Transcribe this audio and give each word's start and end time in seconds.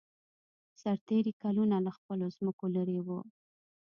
سرتېري 0.81 1.33
کلونه 1.41 1.75
له 1.85 1.91
خپلو 1.97 2.25
ځمکو 2.37 2.65
لېرې 2.73 2.99
وو 3.05 3.19